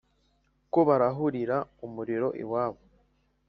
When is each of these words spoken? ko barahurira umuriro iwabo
ko 0.71 0.79
barahurira 0.87 1.57
umuriro 1.85 2.27
iwabo 2.43 2.81